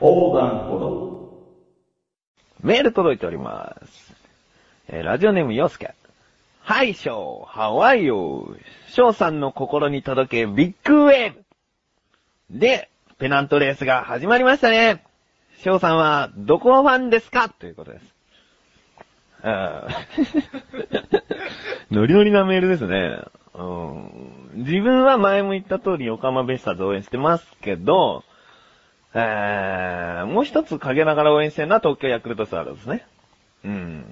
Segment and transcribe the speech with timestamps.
[0.00, 1.10] 横断歩道。
[2.62, 4.14] メール届いております。
[4.88, 5.94] えーラジオネームヨスケ。
[6.62, 8.54] はい、ショー、ハワイよ。
[8.88, 12.58] ショーさんの心に届けビッグウェーブ。
[12.58, 12.88] で、
[13.18, 15.04] ペナントレースが始まりましたね。
[15.58, 17.48] ショーさんはどこファンですか？
[17.50, 18.14] ということです。
[19.42, 19.86] あ
[21.90, 23.18] ノリノリなメールですね。
[23.54, 28.24] うん、自分は前も言った通り横浜ベスターズ応援してますけど、
[29.14, 33.04] えー、もう一つ陰ながら応援してるのは東京ヤクルトスワローズね。
[33.64, 34.04] うん。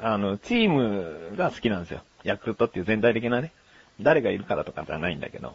[0.00, 2.00] あの、チームが好きなんですよ。
[2.24, 3.52] ヤクルトっていう全体的なね。
[4.00, 5.54] 誰がいるからとかじゃないんだけど。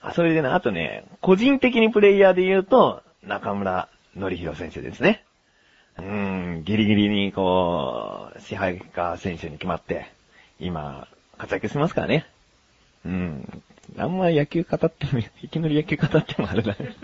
[0.00, 3.88] あ、それでね、あとね、個人的にプレイヤーで言うと、中村
[4.18, 5.24] 則弘選手ですね。
[5.98, 10.10] うーん、ギリギリにこう、支配下選手に決まって、
[10.58, 11.06] 今、
[11.38, 12.26] 活躍してますからね。
[13.04, 13.62] うん。
[13.98, 16.96] あんま野球語っても、いきなり野球語ってもあれだね。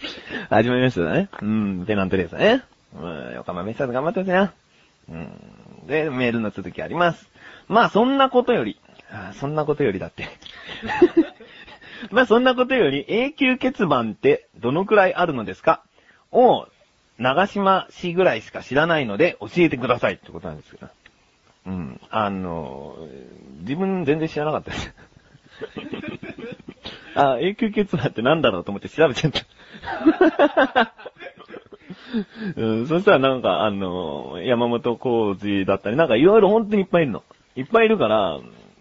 [0.48, 1.28] 始まりましたね。
[1.42, 2.62] うん、ペナントレースだね。
[2.94, 4.52] うん、横浜ベイスターズ頑張ってほしいな。
[5.10, 5.86] うん。
[5.86, 7.28] で、メールの続きあります。
[7.68, 8.80] まあ、そんなことより、
[9.12, 10.28] あそんなことよりだって。
[12.10, 15.82] まあ、そんなことより、永久欠番ってどのくらいあるのですか？
[16.32, 16.66] を、
[17.18, 20.88] 長島氏ぐらいしか知らないので教えてくださいってことなんですけど。
[21.66, 22.00] うん。
[22.10, 22.96] あの、
[23.60, 24.94] 自分全然知らなかったです。
[27.14, 30.92] あ、永久欠番ってなんだろうと思って調べちゃった。
[32.56, 37.22] うん、そしたらなんか、あの、山本浩二だったり、なんかいろいろ本当にいっぱいいるの。
[37.56, 38.38] いっぱいいるから、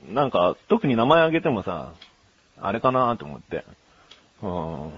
[0.09, 1.93] なんか、特に名前あげてもさ、
[2.61, 3.63] あれかなと思って。
[4.41, 4.91] うん。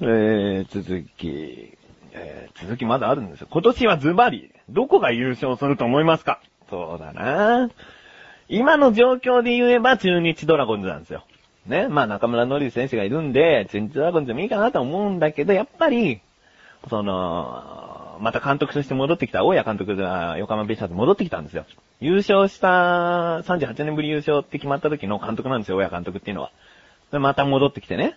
[0.08, 1.76] えー、続き、
[2.12, 3.48] えー、続きまだあるんですよ。
[3.50, 6.40] 今年はズバリ、どこが優勝すると思いますか？
[6.70, 7.68] そうだな
[8.48, 11.24] 今の状況で言えば中日ドラゴンズなんですよ。
[11.70, 11.88] ね。
[11.88, 16.20] まあ中村のり選手がいるんで、中日ドラゴンズでもいいかなと思うんだけど、やっぱり、
[16.88, 21.64] その、また監督として戻ってきた、大谷監督が横浜ベイスターズ戻ってきたんですよ。
[22.00, 26.50] 優勝した、38年ぶり優勝って決まった時の監督なんですよ、大谷監督っていうのは。
[27.12, 28.16] で、また戻ってきてね。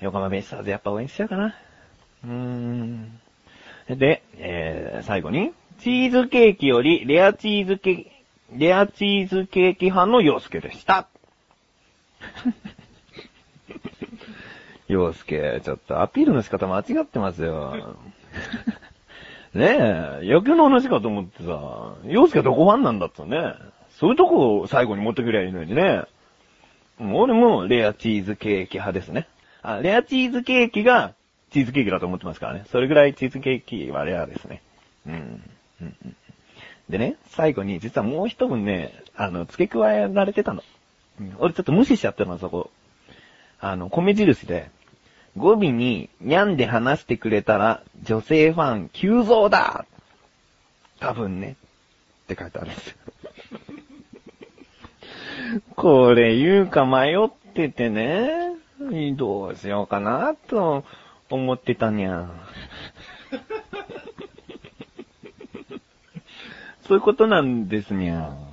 [0.00, 1.54] 横浜ベイスターズやっぱ応援しちゃうかな。
[2.24, 3.20] うーん。
[3.88, 8.14] で、えー、最後に、チーズケーキよりレアチーズケーキ
[8.56, 11.08] レアチーズケーキ派の洋介でした。
[14.88, 17.96] 洋介、ちょっとアピールの仕方間違ってますよ。
[19.54, 19.78] ね
[20.22, 23.54] え、野球の話かと思ってさ、洋介はどこファンなんだったね。
[23.90, 26.02] そういうとこを最後に持ってくりゃいいのにね。
[26.98, 29.28] 俺もレアチーズケーキ派ですね。
[29.62, 31.14] あ、レアチーズケーキが
[31.50, 32.64] チーズケーキだと思ってますからね。
[32.70, 34.60] それぐらいチーズケーキはレアですね。
[35.06, 35.42] うん。
[36.88, 40.62] でね、最後に実はもう一文ね、あの、付け加えられてたの。
[41.20, 42.70] うん俺ちょっと無視しちゃったの、そこ。
[43.60, 44.70] あの、米印で、
[45.36, 49.86] 語尾に、にゃんで話してくれたら、女性ファン急増だ
[51.00, 51.56] 多分ね。
[52.24, 52.96] って書いてあるんですよ。
[55.76, 58.56] これ言うか迷っててね、
[59.16, 60.84] どうしようかなと
[61.30, 62.30] 思ってたにゃ。
[66.86, 68.28] そういうことなんですにゃ。
[68.28, 68.43] うん、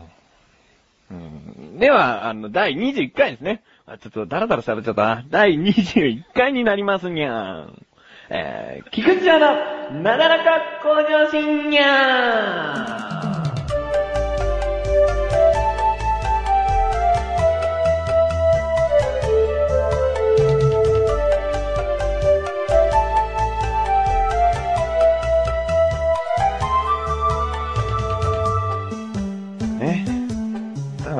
[1.81, 3.63] では、あの、第21回ですね。
[3.87, 5.23] あちょっとダラダラされちゃった。
[5.31, 7.85] 第21回になりますにゃーん。
[8.29, 13.40] えー、菊池屋のなだらか向上心にゃん。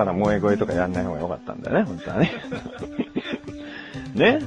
[0.05, 2.31] から萌え声とかやんない方がよかったんだよね、本当はね。
[4.13, 4.39] ね。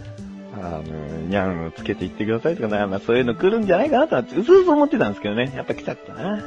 [0.56, 0.82] あの、
[1.28, 5.53] にゃんをつけていってくださいとか、まあそういうの来るんじゃないかなとは、うすうす思ってたんですけどね。
[5.54, 6.45] やっぱ来ちゃったな。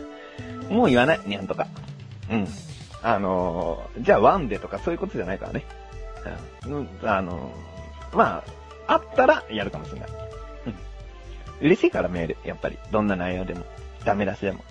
[0.70, 1.68] もう言わない、にゃんとか。
[2.32, 2.48] うん。
[3.04, 5.64] あのじゃあワンでとかそういうことじゃないからね。
[6.66, 6.90] うん。
[7.04, 7.52] あの
[8.14, 8.44] ま
[8.88, 10.10] あ、あったらやるかもしれない。
[10.68, 10.74] うん。
[11.62, 12.78] 嬉しいからメール、やっぱり。
[12.92, 13.66] どんな内容でも。
[14.04, 14.64] ダメ出しでも。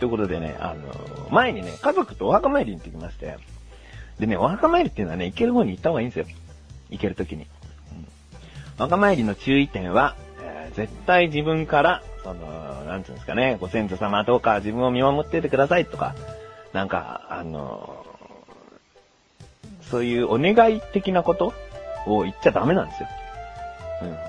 [0.00, 3.36] ということでね、あの、前にね、家族とお墓参りに行ってきまして。
[4.18, 6.26] でね、お墓参りっていうのはね、行ける方に行った方がいいんですよ。
[6.88, 7.42] 行けるときに。
[7.42, 7.48] うん
[8.78, 16.14] お墓参りの注意点は、えー絶対自分から、その、なんていうんですかね、ご先祖様とか自分を見守っててくださいとか、
[16.72, 18.06] なんか、あの
[19.90, 21.52] そういうお願い的なこと
[22.06, 23.08] を言っちゃダメなんですよ。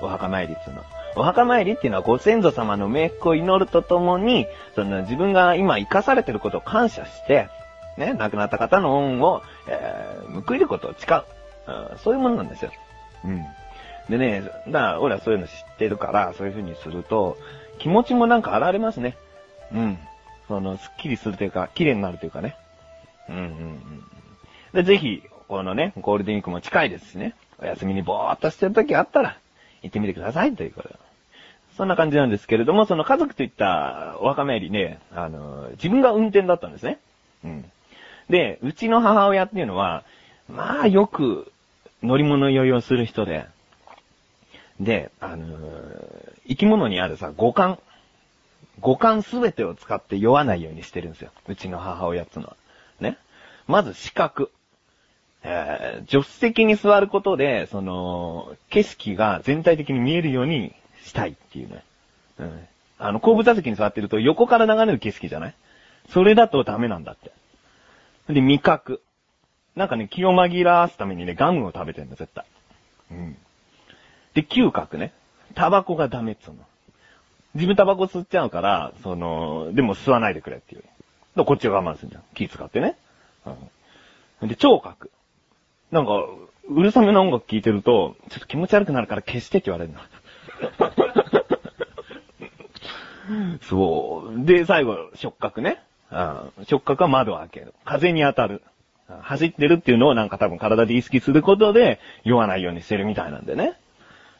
[0.00, 1.01] うん、お墓参りっていうのは。
[1.14, 7.48] お墓参りっていうのはご先祖様の冥福を祈るとともに、その自分が今生かされてることを感謝して、
[7.98, 11.24] ね、亡くなった方の恩を、えー報いることを誓う、
[11.66, 12.72] うんそういうものなんですよ。
[13.24, 13.44] うん。
[14.08, 17.36] でね、だから俺はそういうの知ってるから、そういう風にすると、
[17.78, 19.16] 気持ちもなんか現れますね。
[19.72, 19.98] うん。
[20.48, 22.56] その、スッキリするというか、綺麗になるというかね。
[23.28, 24.02] うんうんうん。
[24.72, 29.36] で、ぜひ、このね、ゴールデンウィークも近いですしね、お休みにぼーっとしてる時あったら、
[29.82, 31.01] 行ってみてくださいということ。
[31.76, 36.98] そんな感じなんですけれども、その家族といったお墓参りね、あの、自分が運転だったんですね。
[37.44, 37.64] うん。
[38.28, 40.04] で、うちの母親っていうのは、
[40.48, 41.50] まあよく
[42.02, 43.46] 乗り物酔いをする人で、
[44.80, 45.46] で、あの
[46.48, 47.78] 生き物にあるさ、五感。
[48.80, 51.30] 五感すべてを使って酔わないようにしてるんですよ。
[51.46, 52.56] うちの母親っていうのは。
[53.00, 53.16] ね。
[53.66, 54.50] まず視覚。
[55.44, 60.72] えー、助手席に座ることで、その、景色が全体的に見えるように
[61.04, 61.84] したいっていうね。
[62.38, 62.68] うん。
[62.98, 65.54] あの、後部座席に座ってると横から流れる景色じゃない？
[66.10, 67.32] それだとダメなんだって。
[68.32, 69.02] で、味覚。
[69.74, 72.44] なんかね、気を紛らわすためにね、ガムを食べてんだ、絶対。
[73.10, 73.36] うん。
[74.34, 75.12] で、嗅覚ね。
[75.54, 76.58] タバコがダメっつうの。
[77.54, 80.84] 自分タバコ吸っちゃうから、その、でも吸わないでくれっていう。
[81.36, 82.22] でこっちが我慢するじゃん。
[82.34, 82.96] 気使ってね。
[84.40, 84.48] うん。
[84.48, 85.10] で、聴覚。
[85.90, 86.12] なんか、
[86.68, 90.00] うるさめな音楽聴いてると、ちょっと気持ち悪くなるから消してって言われるの。
[93.62, 94.44] そう。
[94.44, 95.82] で、最後、触覚ね。
[96.10, 96.52] うん。
[96.66, 97.72] 触覚は窓を開ける。
[97.84, 98.62] 風に当たる。
[99.08, 103.74] うん走ってるっていうのをなんか多分体で意識することで酔わないようにしてるみたいなんでね。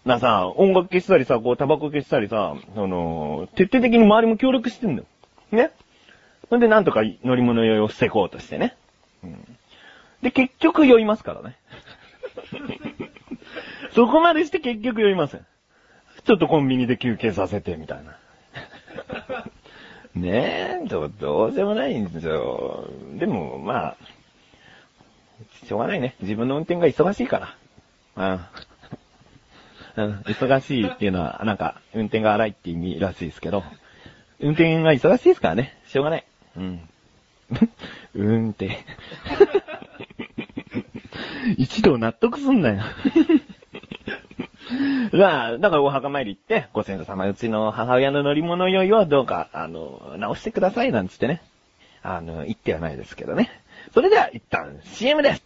[0.07, 5.09] なさ、音楽消したりさ、こうタバコ消したりさ、その、徹底的に周りも協力してんだよ。
[5.51, 5.73] ね。
[6.49, 8.75] そんでなんとか乗り物酔いを防ごうとしてね。
[9.23, 9.59] うん。
[10.23, 11.59] で、結局酔いますからね。
[13.95, 15.47] そこまでして結局酔いません。
[16.25, 18.17] ちょっとコンビニで休憩させて、みたいな。
[20.21, 22.89] ねえ、どう、どうしようもないんですよ。
[23.19, 23.97] でも、まあ、
[25.67, 26.17] しょうがないね。
[26.21, 27.57] 自分の運転が忙しいか
[28.17, 28.49] ら。
[29.97, 30.05] うん。
[30.05, 33.65] うん、忙しいっていうのは、なんか、運転が荒いって意味らしいですけど、
[34.41, 35.79] 運転が忙しいですからね。
[35.87, 36.25] しょうがない。
[36.57, 36.89] うん。
[38.15, 38.79] 運転。
[41.59, 42.83] 一度納得すんなよ。
[45.12, 51.43] まあ、だからお墓参り行って、ご先祖様、うちの母親の乗り物酔いはどうか、あの、直してくださいなんつってね。
[52.02, 53.50] あの、言ってはないですけどね。
[53.94, 55.43] それでは一旦 CM です。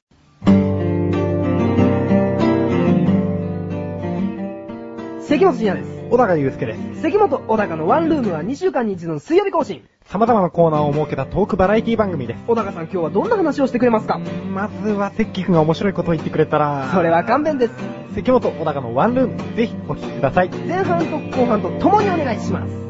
[5.28, 5.95] 関本信也です。
[6.08, 7.02] 小高祐介です。
[7.02, 9.84] 関本小高のワンルームは2週間に一度の水曜日更新。
[10.04, 12.44] 様々なコーナーを設けたトークバラエティ番組です。
[12.46, 14.18] 小高さん今日はどんな話をしてくれますか？
[14.18, 17.74] まずは、関君が面白いことを言ってくれたら、それは勘弁です。
[18.14, 20.48] 関本小高のワンルーム、ぜひお聞きください。
[20.48, 22.86] 前半と後半と共にお願いします。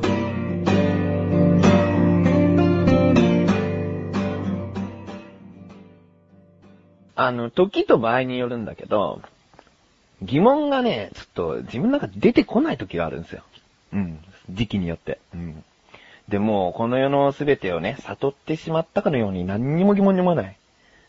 [7.18, 9.22] あの、時と場合によるんだけど、
[10.22, 13.42] 疑問がね、ちょっと自分の中で出てこない時があるんですよ。
[13.92, 14.18] うん。
[14.50, 15.18] 時期によって。
[15.34, 15.64] うん。
[16.28, 20.56] でも、この世の全てをね、悟ってしまったかのように何にも疑問にもない。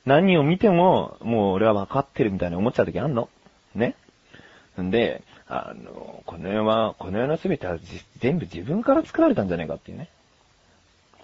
[0.06, 3.30] 何を見ても、もう俺は分かってるみたいに思っちゃう時あんの。
[3.76, 3.96] ね。
[4.82, 7.78] んで、あの、この世は、この世の全ては
[8.20, 10.10] 全部自分から作られたんじゃないかっていうね。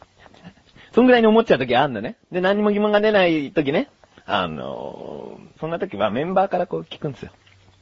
[0.94, 2.16] そんぐらいに思っちゃう時あんのね。
[2.32, 3.90] で、何にも疑問が出ない時ね。
[4.26, 7.32] あの、そんな時はメンバーからこう聞くんですよ。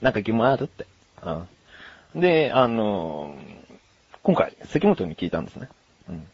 [0.02, 0.86] なんか疑問あるって。
[1.24, 2.22] うん。
[2.22, 3.36] で、あの、
[4.24, 5.70] 今回、関本に聞いたんですね。
[6.10, 6.28] うん。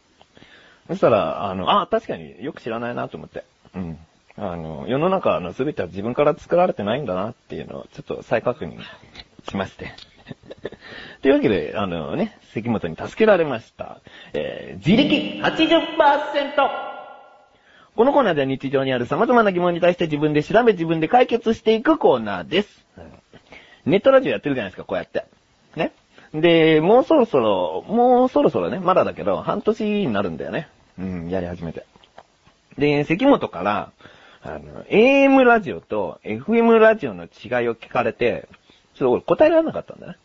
[0.88, 3.44] そしたら、あの、あ、確かによく知らないなと思って。
[3.74, 3.98] うん。
[4.36, 8.78] あの、世の中の全ては自分から作られてないんだなっていうのをちょっと再確認
[9.48, 9.92] しまして。
[11.22, 14.00] というわけで、あのね、関本に助けられました。
[14.32, 16.88] えー、自力 80%!
[17.96, 22.86] このコーナーでは日常にある様々な疑問に対して自分で調べ自分で解決していくコーナーです。
[23.88, 25.24] ネットラジオやってるじゃないですか、こうやって。
[25.76, 25.92] ね。
[26.34, 30.68] で、もうそろそろ、もうそろそろね、まだだけど、半年になるんだよね。
[30.98, 31.86] うん、やり始めて。
[32.76, 33.92] で、関本から、
[34.42, 37.28] あの、AM ラジオと FM ラジオの違い
[37.68, 38.48] を聞かれて、
[38.94, 40.16] ちょっと俺答えられなかったんだね。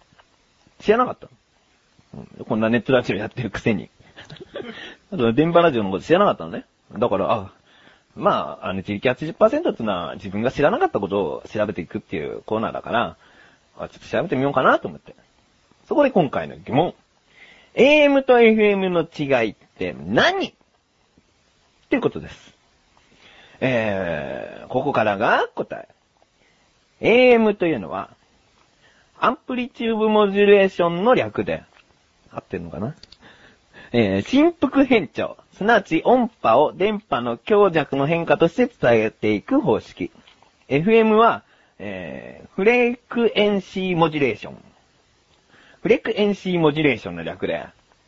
[0.80, 1.30] 知らなかった。
[2.14, 3.90] うん、こんなネットラジオやってるくせに。
[5.12, 6.66] あと、電波ラジオのこと知らなかったのね。
[6.98, 7.52] だから、あ、
[8.16, 13.18] まあ、あの、自力80%っていうのは自分が知らなかったことを調べていくっていうコーナーだから、
[13.78, 15.16] あちょっと調べてみようかなと思って。
[15.88, 16.94] そこで今回の疑問。
[17.76, 20.48] AM と FM の違いって何？
[20.50, 20.54] っ
[21.90, 22.54] ていうことです。
[23.60, 25.88] えー、ここからが答
[27.02, 27.36] え。
[27.36, 28.12] AM というのは、
[29.20, 31.64] アンプリチューブモジュレーションの略で、
[32.32, 32.96] 合ってるのかな？
[33.92, 40.12] えー、振幅変調、すなわち音波を電波の強弱の変化として伝えていく方式。
[40.68, 41.44] FM は、
[41.80, 44.58] えー、フレークエンシーモジュレーション。
[45.82, 47.66] フレークエンシーモジュレーションの略で、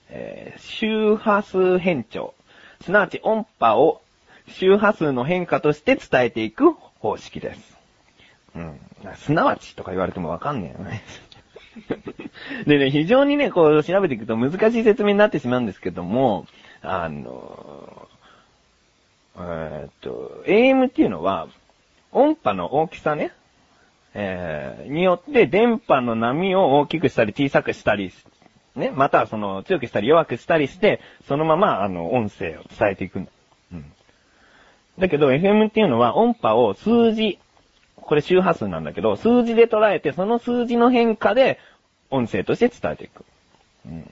[0.09, 2.33] えー、周波数変調。
[2.81, 4.01] すなわち音波を
[4.47, 7.77] 周波数の変化として伝えていく方式です。
[8.55, 8.79] うん。
[9.15, 11.03] すなわちとか言われてもわかんねえよね。
[12.65, 16.47] でね、非常にね、こう調べていくと難しい説明になってしまうんですけども、
[16.81, 18.07] あの、
[19.35, 21.47] えーっと、AM っていうのは、
[22.11, 23.31] 音波の大きさね、
[24.17, 28.13] えー、によって電波の波を大きくしたり小さくしたり、
[28.73, 33.31] ね、またはその強くしたり弱くしたりして、そのままあの音声を伝えていくんだ。
[33.73, 33.85] うん。
[34.99, 37.39] だけど FM っていうのは音波を数字、
[37.97, 41.59] これ周波数なんだけど、数字で捉えて、その数字の変化で
[42.09, 43.25] 音声として伝えていく。
[43.85, 44.09] うん、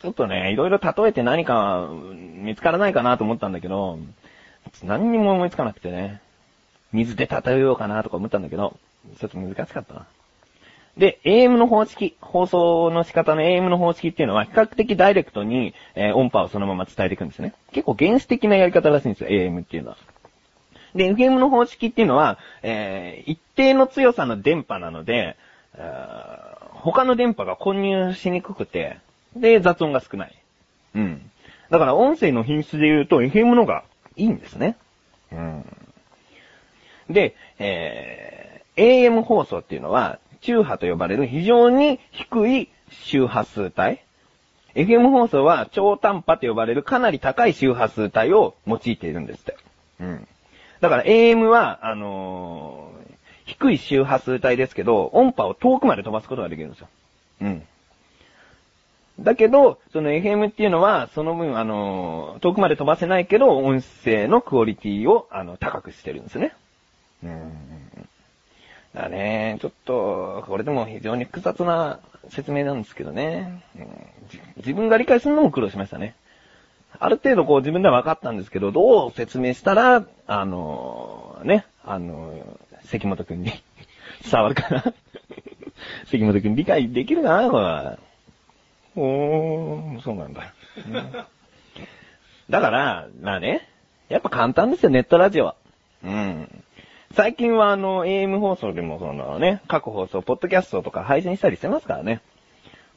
[0.00, 3.98] ちょっとね、いろいろ例えて何か見つからないかなと思ったんだけど、
[4.82, 6.22] 何にも思いつかなくてね。
[6.92, 8.78] 水で例えようかなとか思ったんだけど、
[9.18, 10.06] ちょっと難しかったな。
[10.96, 17.52] で、AM の方式、放送の仕方の AM の方式っていうのは比較的ダイレクトに、えー音波をそのまま伝えていくんですね。
[17.72, 19.96] 結構原始的なやり方らしいんですよ、AM っていうのは。
[20.94, 25.36] で、FM の方式っていうのは、えー一定の強さの電波なので、
[25.76, 28.98] あー他の電波が混入しにくくて、
[29.34, 30.34] で、雑音が少ない。
[30.94, 31.30] うん。
[31.70, 33.82] だから音声の品質で言うと FM のが
[34.16, 34.76] いいんですね。
[35.32, 35.64] うん。
[37.10, 44.00] で、え AM 放送っていうのは、中波と呼ばれる非常に低い周波数帯。
[44.74, 49.56] FM 放送は超短波と呼ばれるかなり高い周波数帯を用いているんですって。
[50.00, 50.28] うん。
[50.80, 53.04] だから AM は、あのー
[53.46, 56.88] 低い周波数帯ですけど、音波を遠くまで飛ばすことができるんですよ。
[57.42, 57.62] うん。
[59.20, 66.54] だけど、その FM っていうのは、その分、あのー遠くまで飛ばせないけど、音声のクオリティを、あの、高くしてるんですね。
[67.22, 67.52] うん。
[68.94, 71.98] だね、ちょっと、これでも非常に複雑な
[72.30, 73.62] 説明なんですけどね。
[73.76, 73.86] うん
[74.28, 76.14] じ自分が理解するのも苦労しましたね。
[76.98, 82.32] ある程度こう自分では分かったんですけど、どう説明したら、あのね、あの
[82.84, 83.52] 関本くんに
[84.30, 84.84] 伝わるかな
[86.06, 87.98] 関本くん理解できるかなこれ。
[88.96, 90.54] おー、そうなんだ。
[90.88, 91.24] うん
[92.50, 93.66] だから、まあね、
[94.10, 95.54] やっぱ簡単ですよ、ネットラジオは。
[96.04, 96.64] うん。
[97.14, 102.20] 最近はあの、AM 放送でもそのね、各放送、ポッドキャストとか配信したりしてますからね。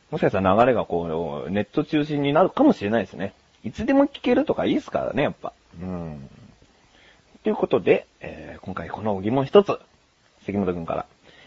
[0.10, 3.34] もしかしたら流れがこう、ネット中心になるかもしれないですね。
[3.64, 5.54] いつでも聞けるとかいいですからね、やっぱ。
[5.80, 6.30] うん。
[7.44, 9.80] ということで、えー今回この疑問一つ、
[10.46, 11.06] 関本くんから。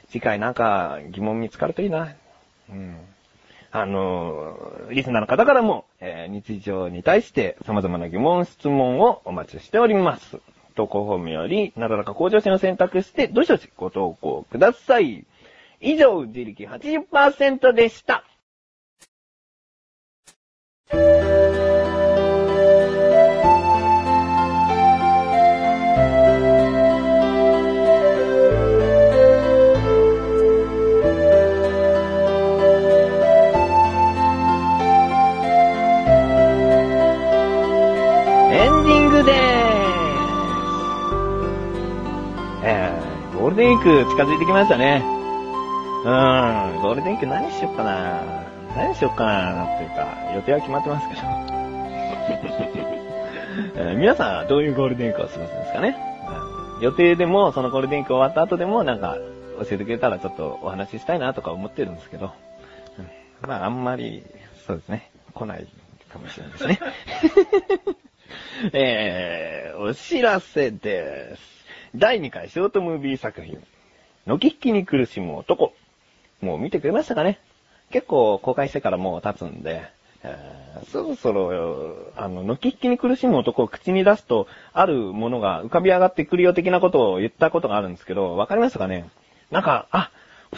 [0.09, 2.15] 次回なんか疑問見つかるといいな。
[2.71, 2.97] うん。
[3.73, 10.39] あのーリスナーの方からも、えー日常に対して様々な疑問、質問をお待ちしております。
[10.81, 15.27] 投稿フォームより、なだらか向上心を選択して、どしどしご投稿ください。
[15.81, 18.25] 以上、自力80%でした。
[42.63, 45.03] えー、ゴールデンウィーク近づいてきましたね。
[46.05, 48.23] うーん、ゴールデンウィーク何しよっかな
[48.77, 51.21] 何しよっかなっていうか、予定は決まってますけど。
[53.77, 55.97] えー皆さんはどういうゴールデンウィークを過ごすんですかね、
[56.77, 59.19] うん予定でも、そのゴールデンウィーク終わった後でも、なんか、
[59.59, 62.33] 教えてくれたらちょっとお話ししたいなとか思ってるんですけど、
[62.99, 63.09] うん
[63.49, 64.25] まああんまり、
[64.67, 65.67] そうですね、来ない
[66.11, 66.81] かもしれないですね。
[68.73, 71.61] えー、お知らせです。
[71.97, 73.59] 第2回ショートムービー作品、
[74.25, 75.73] のき引きに苦しむ男。
[76.41, 77.41] もう見てくれましたかね？
[77.91, 79.83] 結構公開してからもう経つんで、
[80.23, 89.11] えーそろそろ、あの、のき引きに苦しむ男を口に出すと、あるものが浮かび上がってくるよ的なことを言ったことがあるんですけど、わかりましたかね？
[89.51, 90.13] なんか、あ、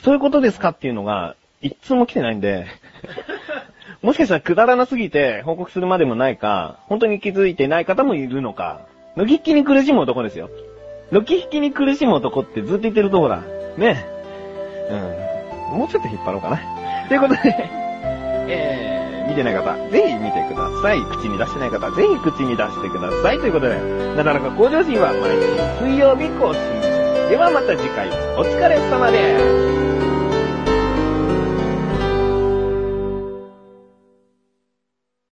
[0.05, 2.67] そういうことですかっていうのが、一通も来てないんで、
[4.03, 8.83] もしかしたらくだらなすぎて報告するまでもないか、本当に気づいてない方もいるのか、
[9.17, 10.51] のき引きに苦しむ男ですよ。
[11.13, 13.43] のき引きに苦しむ男ってずっと言ってるとこだ。
[13.77, 14.07] ね。
[14.91, 15.79] うん。
[15.79, 16.59] もうちょっと引っ張ろうかな。
[17.09, 17.41] ということで、
[18.49, 21.03] えー、見てない方、ぜひ見てください。
[21.03, 23.39] 口に出してない方、ぜひ口に出してください。
[23.39, 23.77] ということで、
[24.17, 25.31] なだらか向上心は毎
[25.81, 26.63] 週水曜日更新。
[27.29, 29.82] ではまた次回、お疲れ様です。